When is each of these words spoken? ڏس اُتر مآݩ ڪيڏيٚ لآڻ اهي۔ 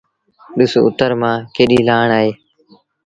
ڏس 0.57 0.73
اُتر 0.87 1.11
مآݩ 1.21 1.45
ڪيڏيٚ 1.55 1.85
لآڻ 1.87 2.07
اهي۔ 2.17 2.31